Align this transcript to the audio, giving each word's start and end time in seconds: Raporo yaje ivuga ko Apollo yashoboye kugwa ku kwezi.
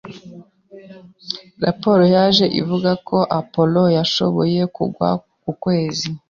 Raporo 1.63 2.03
yaje 2.15 2.45
ivuga 2.61 2.91
ko 3.07 3.17
Apollo 3.39 3.83
yashoboye 3.97 4.59
kugwa 4.75 5.09
ku 5.43 5.51
kwezi. 5.63 6.07